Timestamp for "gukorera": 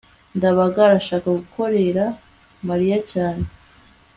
1.39-2.05